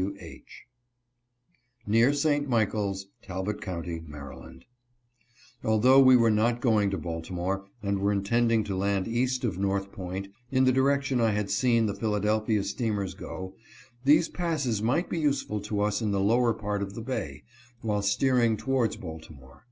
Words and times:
w. 0.00 0.14
h. 0.20 0.66
Near 1.84 2.12
St. 2.12 2.48
Michaels, 2.48 3.06
Talbot 3.20 3.60
Co., 3.60 3.82
Md." 3.82 4.62
Although 5.64 5.98
we 5.98 6.14
were 6.14 6.30
not 6.30 6.60
going 6.60 6.88
to 6.90 6.96
Baltimore, 6.96 7.66
and 7.82 7.98
were 7.98 8.12
intending 8.12 8.62
to 8.62 8.76
land 8.76 9.08
east 9.08 9.42
of 9.42 9.58
North 9.58 9.90
Point, 9.90 10.28
in 10.52 10.62
the 10.62 10.70
direction 10.70 11.20
I 11.20 11.32
had 11.32 11.50
seen 11.50 11.86
the 11.86 11.94
Philadelphia 11.96 12.62
steamers 12.62 13.14
go, 13.14 13.56
these 14.04 14.28
passes 14.28 14.80
might 14.80 15.10
be 15.10 15.18
useful 15.18 15.60
to 15.62 15.80
us 15.80 16.00
in 16.00 16.12
the 16.12 16.20
lower 16.20 16.54
part 16.54 16.80
of 16.80 16.94
the 16.94 17.02
bay, 17.02 17.42
while 17.80 18.00
steering 18.02 18.56
towards 18.56 18.94
Baltimore. 18.94 19.66